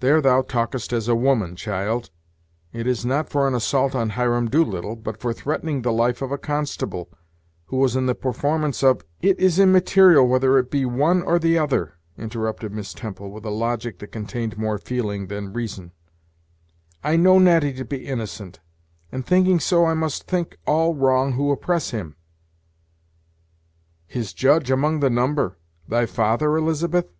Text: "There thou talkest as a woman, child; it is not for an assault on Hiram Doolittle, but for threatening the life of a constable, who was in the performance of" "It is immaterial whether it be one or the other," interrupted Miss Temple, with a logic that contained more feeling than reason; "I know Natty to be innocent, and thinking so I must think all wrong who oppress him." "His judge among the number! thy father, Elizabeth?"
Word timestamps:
"There 0.00 0.22
thou 0.22 0.40
talkest 0.40 0.90
as 0.90 1.06
a 1.06 1.14
woman, 1.14 1.54
child; 1.54 2.08
it 2.72 2.86
is 2.86 3.04
not 3.04 3.28
for 3.28 3.46
an 3.46 3.54
assault 3.54 3.94
on 3.94 4.08
Hiram 4.16 4.48
Doolittle, 4.48 4.96
but 4.96 5.20
for 5.20 5.34
threatening 5.34 5.82
the 5.82 5.92
life 5.92 6.22
of 6.22 6.32
a 6.32 6.38
constable, 6.38 7.10
who 7.66 7.76
was 7.76 7.94
in 7.94 8.06
the 8.06 8.14
performance 8.14 8.82
of" 8.82 9.04
"It 9.30 9.38
is 9.38 9.58
immaterial 9.58 10.26
whether 10.26 10.56
it 10.58 10.70
be 10.70 10.86
one 10.86 11.20
or 11.22 11.38
the 11.38 11.58
other," 11.58 11.92
interrupted 12.16 12.72
Miss 12.72 12.94
Temple, 12.94 13.30
with 13.30 13.44
a 13.44 13.50
logic 13.50 13.98
that 13.98 14.06
contained 14.06 14.56
more 14.56 14.78
feeling 14.78 15.26
than 15.26 15.52
reason; 15.52 15.92
"I 17.02 17.16
know 17.16 17.38
Natty 17.38 17.74
to 17.74 17.84
be 17.84 18.06
innocent, 18.06 18.60
and 19.12 19.26
thinking 19.26 19.60
so 19.60 19.84
I 19.84 19.92
must 19.92 20.22
think 20.26 20.56
all 20.66 20.94
wrong 20.94 21.32
who 21.32 21.50
oppress 21.52 21.90
him." 21.90 22.16
"His 24.06 24.32
judge 24.32 24.70
among 24.70 25.00
the 25.00 25.10
number! 25.10 25.58
thy 25.86 26.06
father, 26.06 26.56
Elizabeth?" 26.56 27.10